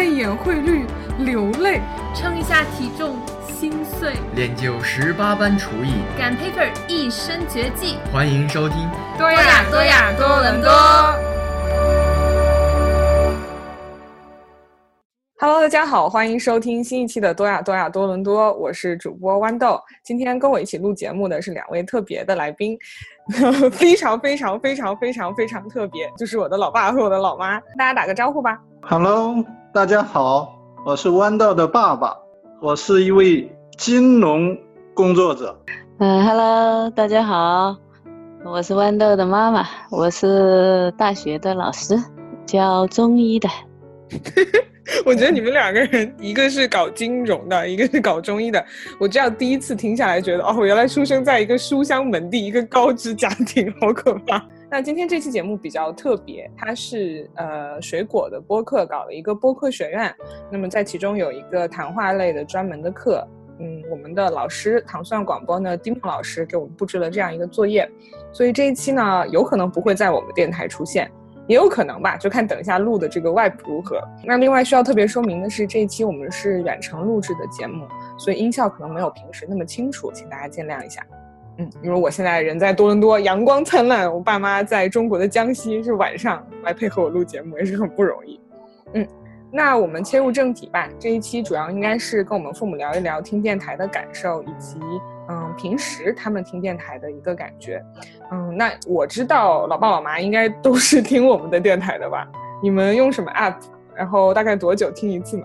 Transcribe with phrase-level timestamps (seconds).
[0.00, 0.86] 看一眼汇绿
[1.18, 1.78] 流泪，
[2.14, 7.98] 称一下体重心碎，练就十八般厨艺，赶 paper 一身绝技。
[8.10, 8.78] 欢迎收听
[9.18, 10.70] 多亚多亚多伦多。
[15.38, 19.78] Hello，大家好，欢迎收听新一期的多亚多亚多伦多，我是主播豌豆。
[20.02, 22.74] 今天跟我一起录节目的是两位特别的来宾，
[23.70, 27.60] 非常非常非常非常非常特别，就是我的老爸和我的老妈。
[27.76, 28.58] 大家打个招呼吧。
[28.80, 30.52] Hello，大家好，
[30.84, 32.16] 我是豌豆的爸爸，
[32.60, 33.48] 我是一位
[33.78, 34.58] 金融
[34.94, 35.56] 工作者。
[35.98, 37.76] 嗯，Hello，大家好，
[38.44, 41.96] 我是豌豆的妈妈，我是大学的老师，
[42.44, 43.48] 教中医的。
[45.06, 48.62] 我觉得你们两个人，一个是搞金融的，一个是搞中医的。
[48.98, 54.44] 我这样第一次听下来，觉得哦，原来出生在一个书香门第，一个高知家庭，好可怕。
[54.70, 60.14] 那今天这期节目比较特别，它是呃水果的播客搞了一个播客学院，
[60.48, 63.26] 那么在其中有一个谈话类的专门的课，
[63.58, 67.90] 嗯，我们的老师糖蒜广播呢，丁梦老师给我们布置了这样一个作业，
[68.32, 71.10] 所以这一期呢，有可能不会在我们电台出现。
[71.48, 74.00] 也有可能吧，就看等一下录的这个外部如何。
[74.22, 81.04] 那另外需要特别说明的是，这一期我们是远程录制的节目，所以音效可能没有平时那么清楚，请大家见谅一下。
[81.60, 88.40] 嗯，因为我现在人在多伦多，阳光灿烂，我爸妈在中国的江西，是晚上来配合我录节目，也是很不容易。
[88.94, 89.06] 嗯，
[89.52, 90.88] 那我们切入正题吧。
[90.98, 94.78] 这一期主要应该是跟我们父母聊一聊听电台的感受，以及。
[95.32, 97.80] 嗯，平时他们听电台的一个感觉，
[98.32, 102.26] 嗯，那我知道老爸老妈应该都是听我们的电台的吧？
[102.60, 103.54] 你们用什么 app？
[103.94, 105.44] 然后大概多久听一次呢？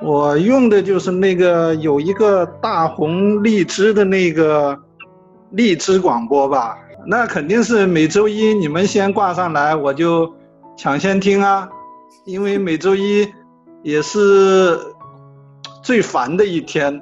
[0.00, 4.78] 我用的就是那个有一个大红荔枝的那个
[5.50, 10.32] 荔枝广播吧，那肯定是每周一你们先挂上来，我就
[10.76, 11.68] 抢先听啊，
[12.26, 13.26] 因为每周一
[13.82, 14.78] 也是
[15.82, 17.00] 最烦的一天。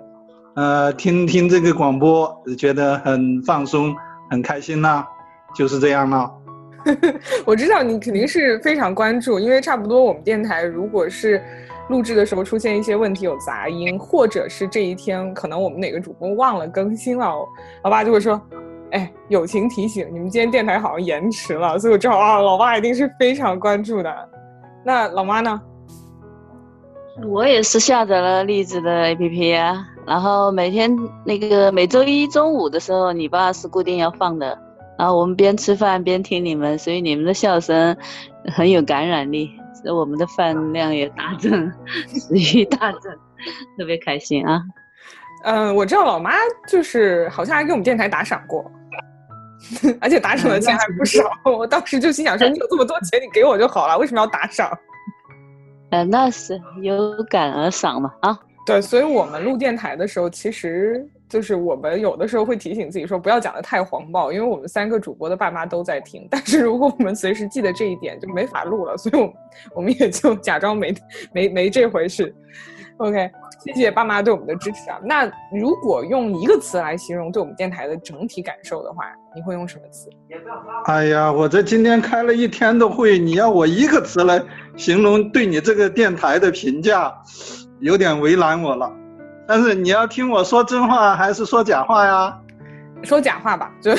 [0.55, 3.95] 呃，听听这个广播，觉得很放松，
[4.31, 5.05] 很开心呐，
[5.55, 6.33] 就是这样了。
[7.45, 11.43] 我知道你肯定是非常关注，因为差不多我们电台如果是
[11.89, 17.37] 录制的时候出现一些问题，有杂音，或者是这一天可能我们哪个主播忘了更新了，
[17.85, 18.41] 老爸就会说
[18.93, 24.13] ：“哎，友情提醒，你们今天电台好像延迟了。”所以我知道啊，老爸一定是非常关注的。
[24.85, 25.61] 那老妈呢？
[27.29, 29.87] 我也是下载了荔枝的 APP 啊。
[30.07, 34.59] 然后每天那个每周一中午的时候，你爸是固定要放的。
[34.99, 37.97] 然后我们边吃饭边听你们，所以你们的笑声
[38.55, 39.51] 很有感染力，
[39.83, 41.73] 所以我们的饭量也大增，
[42.09, 43.13] 食欲大增，
[43.79, 44.63] 特别开心啊。
[45.45, 46.33] 嗯，我知道老妈
[46.69, 48.71] 就是好像还给我们电台打赏过，
[50.01, 51.23] 而且打赏的钱还不少。
[51.45, 54.71] 我当时就心想说，你有这么多钱，你给我就好了，为什么要打赏？
[55.91, 58.39] 呃，那是有感而赏嘛，啊。
[58.67, 66.27] 对，所以我们录电台的时候，其实就是我们有的时候会提醒自己说，不要讲的太黄暴，因为我们三个主播的爸妈都在听。
[66.29, 68.97] 但是如果我们随时记得这一点，就没法录了。
[68.97, 69.33] 所以，我
[69.77, 70.93] 我们也就假装没
[71.33, 72.35] 没没这回事。
[72.97, 73.31] OK，
[73.65, 74.99] 谢谢爸妈对我们的支持啊。
[75.05, 80.11] 那如果用一个词来形容对我们电台的整体感受的话，你会用什么词？
[80.87, 84.43] 哎呀，我这今天开了一天的会，你要我一个词来
[84.77, 87.15] 形容对你这个电台的评价？
[87.81, 88.91] 有点为难我了，
[89.47, 92.39] 但是你要听我说真话还是说假话呀？
[93.03, 93.93] 说假话吧，就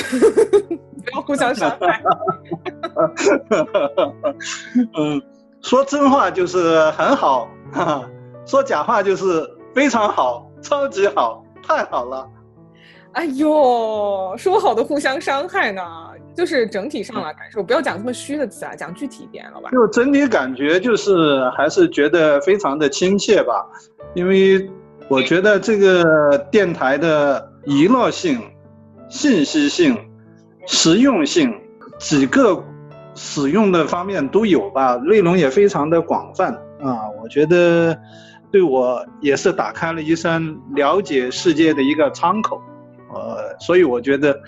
[1.06, 2.02] 不要互相伤害。
[4.98, 5.22] 嗯，
[5.62, 7.48] 说真话就是很好，
[8.44, 12.26] 说假话就是非常好，超级好，太好了。
[13.12, 15.82] 哎呦，说好的互相伤害呢？
[16.38, 19.70] 就是整体上来感受，不要讲这么虚的词啊，讲具体一点，好吧？
[19.72, 23.66] 就整体感觉就是还是觉得非常的亲切吧，
[24.14, 24.70] 因为
[25.08, 28.40] 我觉得这个电台的娱乐性、
[29.08, 29.98] 信息性、
[30.64, 31.52] 实用性
[31.98, 32.62] 几个
[33.16, 37.98] 使用的方面都有吧，内容也非常的广泛啊，我觉得
[38.52, 42.62] 对我也是打开了一扇了解世界的一个窗口，
[43.12, 44.40] 呃，所以我觉得。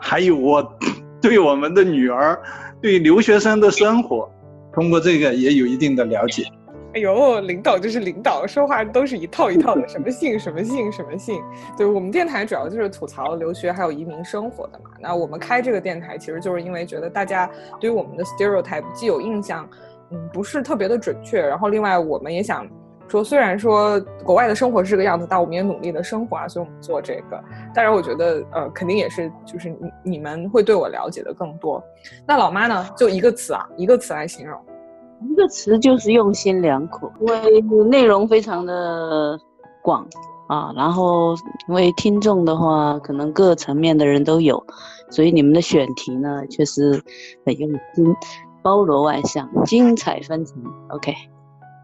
[0.00, 0.62] 还有我
[1.20, 2.40] 对我们的女儿，
[2.80, 4.30] 对留学生的生活，
[4.72, 6.44] 通过这个也有一定的了解。
[6.94, 11.40] 哎呦，领导就是领导，说话都是一套一套的，什么姓 什么姓什么姓。
[11.76, 14.90] 对我们电台主要就是吐槽留学还有移民生活的嘛。
[15.00, 17.48] 那我们开这个电台，其实就是因为觉得大家
[17.78, 19.68] 对于我们的 stereotype 既有印象，
[20.10, 21.40] 嗯，不是特别的准确。
[21.40, 22.66] 然后另外我们也想。
[23.08, 27.42] 说虽然说国外的生活是这个样子，但我们也努力的生活啊，所以我们做这个。
[27.74, 31.82] 当然，我觉得呃，肯定也是，就是你你们会对我了解的更多。
[32.26, 32.86] 那老妈呢？
[32.96, 34.60] 就一个词啊，一个词来形容。
[35.30, 39.38] 一个词就是用心良苦，因为内容非常的
[39.82, 40.06] 广
[40.46, 41.34] 啊，然后
[41.68, 44.62] 因为听众的话，可能各层面的人都有，
[45.10, 47.02] 所以你们的选题呢，确实
[47.44, 48.14] 很用心，
[48.62, 50.54] 包罗万象，精彩纷呈。
[50.90, 51.12] OK。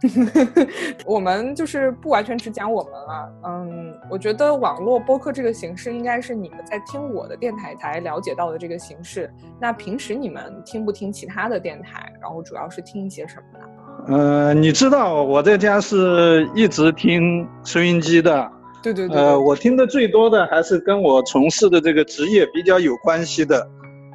[1.07, 9.33] 我们就是不完全只讲我们了，嗯，我觉得网络播客这个形式应该是你们在听我的电台才了解到的这个形式。
[9.61, 12.13] 那平时你们听不听其他的电台？
[12.21, 13.65] 然后主要是听一些什么呢？
[14.07, 18.51] 呃，你知道我在家是一直听收音机的，
[18.83, 23.67] 对对对，呃，我听的最多的还是跟我从事的这个职业比较有关系的，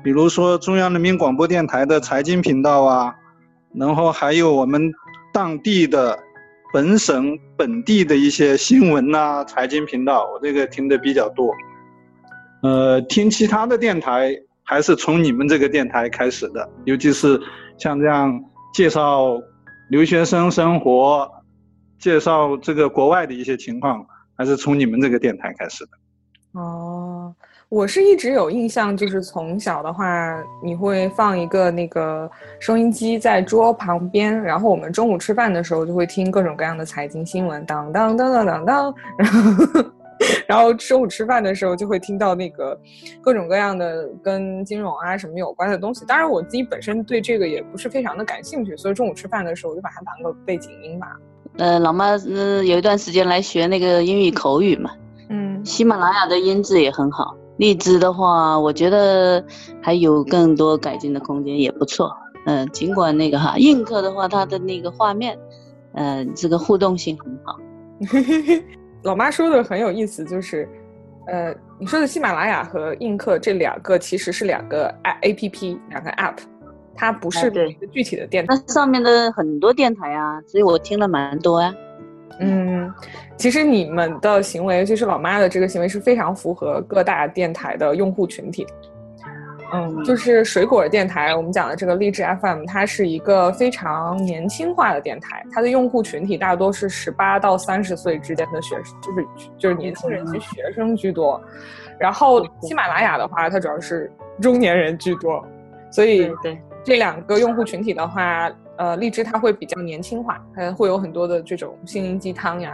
[0.03, 3.15] 比如说中央人民广播电台的财经频道啊，
[3.73, 4.91] 然后还有我们。
[5.31, 6.17] 当地的
[6.73, 11.53] 本省本地的一些新闻呐，财经频道，我这个听的比较多。
[12.61, 17.39] 呃，听其他的电台还是从你们这个电台开始的，尤其是
[17.77, 18.39] 像这样
[18.73, 19.39] 介绍
[19.89, 21.29] 留学生生活、
[21.97, 24.05] 介绍这个国外的一些情况，
[24.37, 25.91] 还是从你们这个电台开始的。
[27.69, 27.77] 哦。
[27.77, 32.29] 我是一直有印象，就是从小的话，你会放一个那个
[32.59, 39.91] 收音机在桌旁边，然后我们中午吃饭的时候就会听各种各样的财经新闻，当当当当当当，然后
[40.47, 42.77] 然后中午吃饭的时候就会听到那个
[43.21, 46.03] 各种各样的跟金融啊什么有关的东西。
[46.05, 51.07] 当然我自己本身对这个也不是非常的感兴趣，所以中午吃饭的时候我就把它当个背景音吧。
[51.57, 54.91] 呃，老妈，嗯，有一段时间来学那个英语口语嘛，
[55.29, 57.35] 嗯，喜马拉雅的音质也很好。
[57.59, 59.43] 荔枝的话，我觉得
[59.81, 62.09] 还有更多改进的空间，也不错。
[62.45, 65.37] 嗯，尽管那个哈，映客的话，它的那个画面，
[65.93, 67.59] 嗯，这个互动性很好。
[69.03, 70.67] 老妈说的很有意思，就是，
[71.27, 76.37] 呃，你说的喜马拉雅和映客这两个其实是两个 A A P P，两个 App，
[76.95, 78.55] 它不是一个具体的电台。
[78.55, 81.73] 那上面的很多电台啊，所以我听了蛮多啊。
[82.39, 82.93] 嗯，
[83.35, 88.65] 其实你们的行为，就是老妈的这个行为是非常符合各大电台的用户群体。
[89.71, 99.27] 嗯，就是水果电台，我们讲的这个励志 FM，它是一个非常年轻化的电台，它的用户群体大多是十八到三十岁之间的学，就是
[99.57, 101.39] 就是年轻人及学生居多。
[101.99, 104.11] 然后喜马拉雅的话，它主要是
[104.41, 105.45] 中年人居多，
[105.91, 108.49] 所以对这两个用户群体的话。
[108.79, 112.73] 呃，荔枝它会比较年轻化，它会有很多的这种心灵鸡汤呀，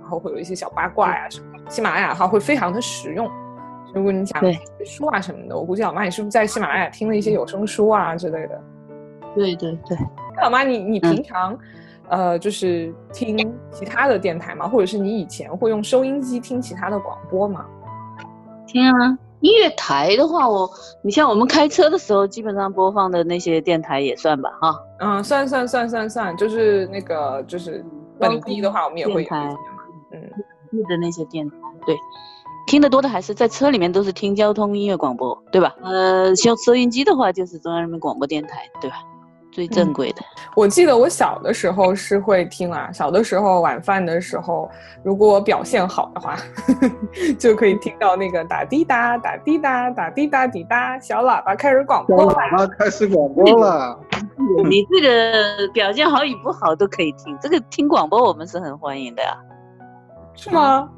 [0.00, 1.46] 然后会有一些小八卦呀什么。
[1.68, 3.28] 喜马拉雅的话会非常的实用，
[3.92, 4.40] 如果你讲
[4.86, 8.62] 书啊什么的，我估计老妈你是不是在喜马拉雅听了一些有声书啊之类的？
[9.34, 9.98] 对对对。
[10.36, 11.58] 那老妈，你你平常，
[12.08, 14.68] 呃，就是听其他的电台吗？
[14.68, 17.66] 或者是你以前会用收音机听其他的广播吗？
[18.68, 19.18] 听啊。
[19.40, 20.68] 音乐台的话，我
[21.02, 24.78] 你像我们开车的时候，基本上播放的那些电台也算吧，哈。
[24.98, 27.84] 嗯，算算算算算，就是那个就是
[28.18, 29.48] 本地的话，我们也会台，
[30.12, 30.20] 嗯，
[30.70, 31.56] 本地的那些电台，
[31.86, 31.96] 对，
[32.66, 35.74] 听得多的还是在车里面都是听交通音乐广播，对吧？
[35.82, 38.96] 呃，像收音机的话，就是中央人民广播电台，对吧？
[39.52, 40.22] 最正规的，
[40.54, 42.90] 我记得我小的时候是会听啊。
[42.92, 44.70] 小的时候晚饭的时候，
[45.02, 46.36] 如果我表现好的话，
[47.38, 52.32] 就可以听到那个打滴答打滴答打滴答滴答，小喇叭开始广播了。
[52.32, 53.98] 喇叭开始广播了。
[54.68, 59.36] 你这个表现好与不好都可以听，这个听广播我们是很欢迎的呀。
[60.34, 60.88] 是吗？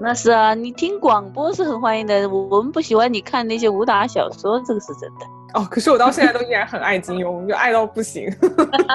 [0.00, 2.28] 那是啊，你听广播是很欢迎的。
[2.28, 5.26] 我们不喜欢你看那些武打小说，这个是真的。
[5.54, 8.30] 哦，可是我到现在都依然很爱金庸，就爱到不行。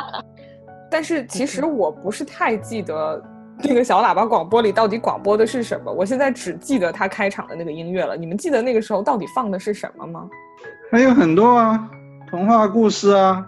[0.89, 3.19] 但是其实我不是太记得
[3.63, 8.15] 那个小喇叭广播里到底广播的是什么，我现在只记得他开场的那个音乐了。
[8.15, 10.29] 你们记得那个时候到底放的是什么吗？
[10.91, 11.89] 还有很多啊，
[12.29, 13.43] 童话故事啊，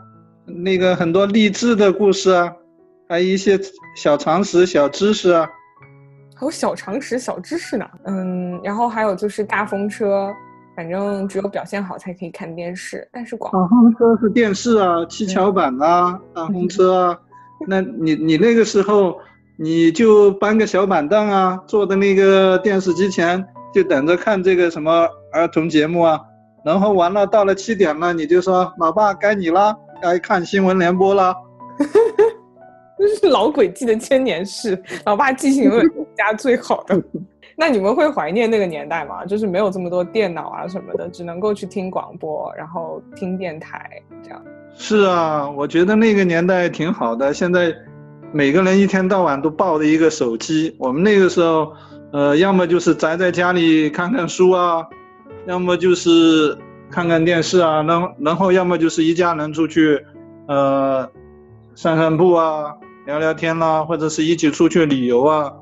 [0.45, 2.51] 那个很多励志的故事啊，
[3.07, 3.59] 还有一些
[3.95, 5.47] 小常识、小知识啊。
[6.35, 7.85] 还有小常识、小知识呢。
[8.05, 10.33] 嗯，然后还有就是大风车。
[10.75, 17.19] 反正只有表现好才可以看电视，但是广大风车是电视啊，七巧板啊，大风车啊。
[17.67, 19.17] 那你你那个时候
[19.57, 26.19] 你就搬个小板凳啊，坐在那个电视机前，就等着看这个什么儿童节目啊。
[26.65, 31.33] 然后完了到了七点了，你就说老爸该你了，该看新闻联播了。
[32.97, 37.01] 这 是老鬼记的千年事，老爸记性永远是家最好的。
[37.55, 39.25] 那你们会怀念那个年代吗？
[39.25, 43.89] 就是没有这么多电脑啊什么的，只能够去听广播，然后听电台
[44.21, 44.41] 这样。
[44.75, 47.33] 是啊，我觉得那个年代挺好的。
[47.33, 47.73] 现在
[48.33, 51.71] 每个人一天到晚都抱着一个手机，我们那个时候，
[52.11, 54.83] 呃，要么就是宅在家里看看书啊，
[55.47, 56.57] 要么就是
[56.91, 60.05] 看看电视啊，然然后要么就是一家人出去，
[60.49, 61.09] 呃，
[61.73, 65.53] 散散步啊，聊聊天啦、或者是一起出去旅游啊，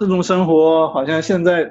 [0.00, 1.70] 这种生活好像现在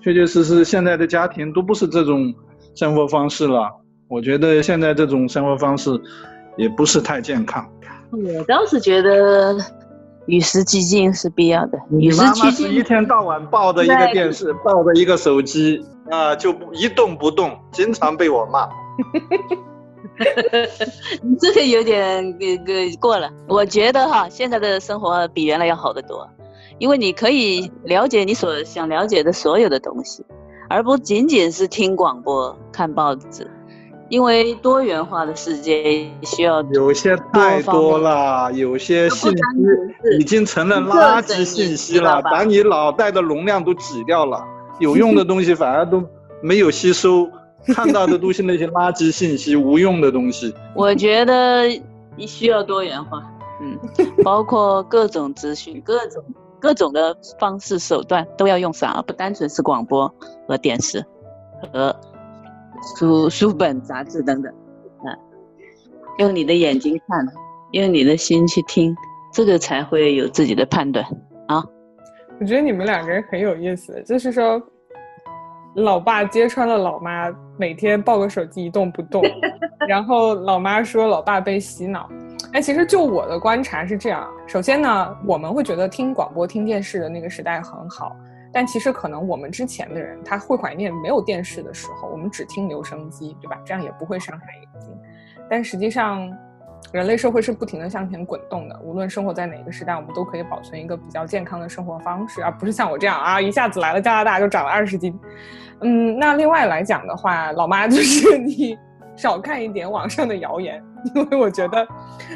[0.00, 2.32] 确确实实现在的家庭都不是这种
[2.76, 3.68] 生活方式了。
[4.08, 5.90] 我觉得现在这种生活方式
[6.56, 7.68] 也不是太健康。
[8.12, 9.56] 我倒是觉得
[10.26, 11.76] 与时俱进是必要的。
[11.90, 18.68] 与时你妈妈俱进一，天到晚抱着一个电视，抱着一个手机啊，就不一动不动，经常被我骂。
[21.22, 23.28] 你这个有点给给过了。
[23.48, 26.28] 我觉得哈，现在的生活比原来要好得多，
[26.82, 30.24] 因为你可以了解你所想了解的所有的东西，
[30.68, 33.48] 而不仅仅是听广播、看报纸。
[34.08, 39.38] 因为多元化的世界需要有些太多了，有些信息
[40.18, 44.44] 已经成了垃圾信息了，把你脑袋的容量都挤掉了，
[44.80, 46.02] 有用的东西反而都
[46.42, 47.28] 没有吸收，
[47.68, 50.52] 看到的都是那些垃圾信息、无用的东西。
[50.74, 51.62] 我觉得
[52.16, 53.22] 你需要多元化，
[53.62, 53.78] 嗯，
[54.24, 56.20] 包括各种资讯、各种
[56.62, 60.08] 各种的方式手段都要用上，而不单纯是广播
[60.46, 61.04] 和电视
[61.60, 61.94] 和
[62.96, 64.52] 书书本、杂志等等，
[65.04, 65.10] 啊，
[66.18, 67.26] 用你的眼睛看，
[67.72, 68.94] 用你的心去听，
[69.32, 71.04] 这个才会有自己的判断
[71.48, 71.64] 啊。
[72.38, 74.62] 我觉得你们两个人很有意思，就是说，
[75.74, 79.20] 老爸揭穿了老妈每天抱个手机一动不动，
[79.88, 82.08] 然后老妈说老爸被洗脑。
[82.52, 88.14] 哎，其实就我的观察是这样，首先呢，我们会觉得听广播、听电视的那个时代很好，
[88.52, 93.58] 但其实可能我们之前的人他会怀念没有电视的时候，我们只听留声机，对吧？
[93.64, 94.90] 这样也不会伤害眼睛。
[95.48, 96.30] 但实际上，
[96.92, 105.18] 人类社会是不停的向前滚动的，无论生活在哪个时代，我们都可以保存一个比较健康的生活方式，而不是像我这样啊，一下子来了加拿大就长了二十斤。
[105.80, 108.78] 嗯，那另外来讲的话，老妈就是 你
[109.22, 110.82] 少看一点网上的谣言，
[111.14, 111.86] 因为我觉得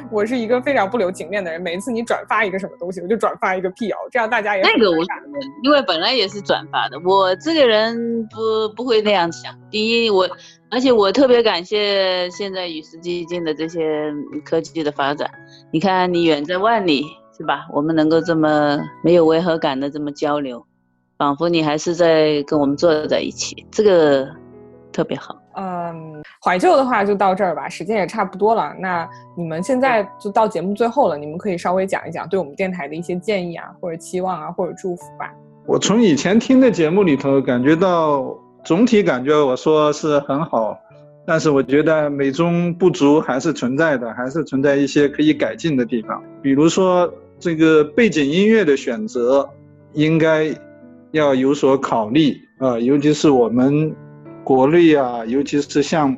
[0.09, 7.01] 我是一个非常不留情面的人，每一次你转发一个什么东西，我就转发一个辟谣，这样大家也那个无很尴尬所谓，因为本来也是转发的。
[7.05, 9.53] 我这个人不不会那样想。
[9.69, 10.29] 第一，我
[10.71, 14.13] 而且我特别感谢现在与时俱进的这些
[14.45, 15.29] 科技的发展。
[15.73, 17.05] 你看，你远在万里，
[17.37, 17.67] 是吧？
[17.73, 20.65] 我们能够这么没有违和感的这么交流，
[21.19, 24.29] 仿佛你还是在跟我们坐在一起，这个
[24.93, 25.37] 特别好。
[26.17, 28.75] 嗯，怀旧的话就到这儿吧，时间也差不多了。
[28.79, 35.33] 那你们现在就到节目最后了，你们可以稍微讲一讲对我们电台的一些建议啊，或者期望啊，或者祝福吧。
[35.67, 38.25] 我从以前听的节目里头感觉到，
[38.65, 40.79] 总体感觉我说是很好，
[41.27, 46.23] 但是我觉得美中不足还是存在的，还是存在一些可以改进的地方。
[46.41, 49.49] 比如说这个背景音乐的选择，
[49.93, 50.55] 应该
[51.11, 53.95] 要有所考虑啊、尤其是我们
[54.47, 56.17] 国内啊，尤其是像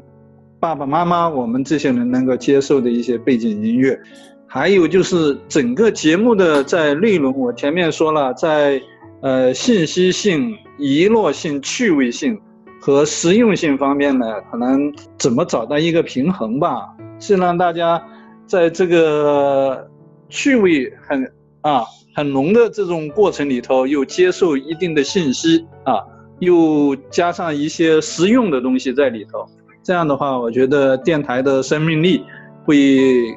[0.61, 3.99] 爸爸妈妈我们这些人能够接受的一些背景音乐。
[4.47, 8.78] 还有就是整个节目的在内容，我前面说了，在
[9.23, 12.38] 呃信息性、娱乐性、趣味性
[12.78, 16.87] 和实用性方面呢，可能怎么找到一个平衡吧，
[17.18, 18.02] 是让大家
[18.47, 19.88] 在这个
[20.28, 21.32] 趣味很
[21.62, 21.82] 啊
[22.14, 26.04] 很浓的这种过程里头，又接受一定的信息啊，
[26.38, 29.47] 又加上一些实用的东西在里头。
[29.83, 32.23] 这样的话，我觉得电台的生命力
[32.64, 33.35] 会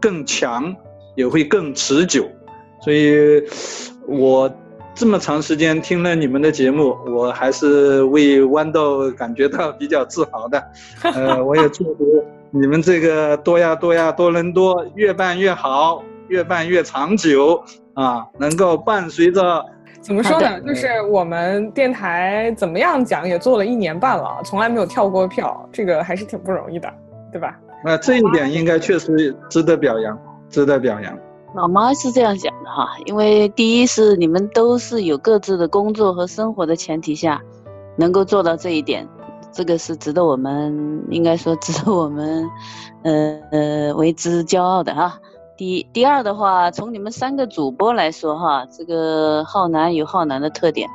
[0.00, 0.74] 更强，
[1.16, 2.28] 也会更持久。
[2.80, 3.42] 所以，
[4.06, 4.52] 我
[4.94, 10.62] 这么长时间听了你们的节目，我还是为豌豆感觉到比较自豪的。
[11.14, 17.62] 呃，我也祝福你们这个多呀多呀多伦多越办越好，越办越长久
[17.94, 19.64] 啊，能够伴随着
[20.02, 20.60] 怎么说呢？
[20.62, 26.92] 就是我们电台怎么样讲也做了一年半了，从来没有跳过票，这个还是挺不容易的，
[27.30, 27.56] 对吧？
[27.84, 30.18] 那这一点应该确实值得表扬，
[30.50, 31.16] 值得表扬。
[31.54, 37.40] 老妈是这样讲的哈，因为第一是你们都是有各自的工作和生活的前提下，
[37.96, 39.06] 能够做到这一点，
[39.52, 42.44] 这个是值得我们应该说 值得我们，
[43.04, 45.18] 呃呃为之骄傲的哈。
[45.62, 50.90] 第一，第二的话，从你们三个主播来说哈，这个浩南有浩南的特点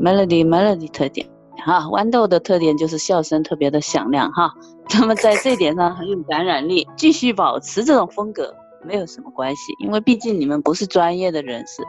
[0.00, 1.24] ，Melody Melody 特点
[1.64, 4.52] 哈，豌豆的特点就是笑声特别的响亮哈，
[4.88, 8.52] 他们在这点上很有感染力，继续保持这种风格。
[8.82, 11.82] 没有什么关系，因为毕竟你们不是专业的人士，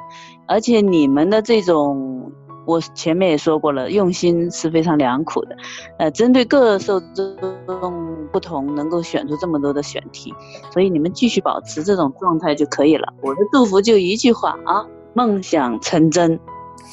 [0.45, 2.10] 而且你们的这种，
[2.65, 5.55] 我前面也说过了，用心是非常良苦的，
[5.97, 10.33] 呃，针对各受众不同，能够选出这么多的选题，
[10.71, 13.13] 所以你们继续保持这种状态就可以了。
[13.21, 16.39] 我的祝福就一句话啊，梦想成真。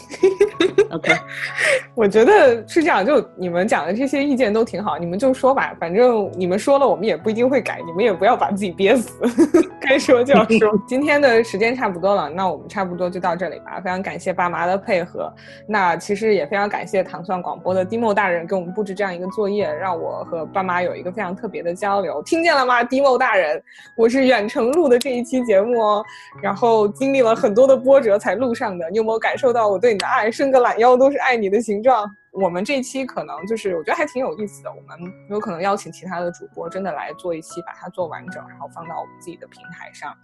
[0.91, 1.12] OK，
[1.95, 9.12] 我觉得是这样，就你们讲的这些意见都挺好，你们就说吧，反正你们说了，我们也不一定会改，你们也不要把自己憋死，
[9.81, 10.73] 该说就要说。
[10.88, 13.81] 今天的时间差不多了，那我们差不多就到这里吧。
[13.85, 15.31] 非常感谢爸妈的配合，
[15.67, 22.23] 那其实也非常感谢糖蒜广播的 Dimo 大人给我们布置这样一个作业，让我和爸妈有一个非常特别的交流。
[22.23, 23.62] 听见了吗，Dimo 大人？
[23.95, 26.05] 我是远程录的这一期节目哦，
[26.43, 28.88] 然后经历了很多的波折才录上的。
[28.91, 30.31] 你有没有感受到我对的爱？
[30.31, 32.09] 伸个懒腰都是爱你的形状。
[32.33, 40.14] 我们这一期可能就是我觉得还挺有意思的，我们有可能邀请其他的主播真的来做一期，把它做完整，然后放到我们自己的平台上。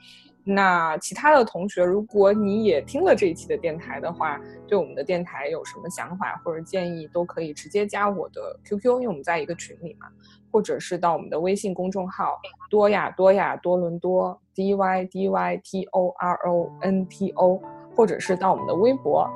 [0.47, 4.39] 那其他的同学，如果你也听了这一期的电台的话，
[4.69, 10.07] 对我们的电台有什么想法或者建议，都可以直接加我的 QQ，因为我们在一个群里嘛，
[10.53, 12.39] 或者是到我们的微信公众号
[12.69, 17.63] 多亚多亚多伦多 D Y D Y T O R O N T O，
[17.97, 19.29] 或者是到我们的微博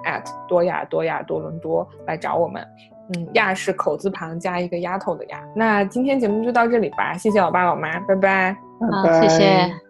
[0.47, 2.67] 多亚多亚多伦多来找我们。
[3.17, 5.43] 嗯，亚是口字旁加一个丫头的亚。
[5.57, 8.57] 那今天节目就到这里吧，谢谢老爸老妈，拜拜，
[9.03, 9.88] 好，谢谢。